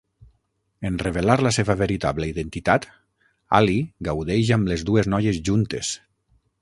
En 0.89 0.95
revelar 1.01 1.35
la 1.47 1.51
seva 1.57 1.75
veritable 1.81 2.29
identitat, 2.31 2.87
Ali 3.59 3.77
gaudeix 4.09 4.53
amb 4.57 4.73
les 4.73 4.87
dues 4.89 5.11
noies 5.17 5.43
juntes. 5.51 5.93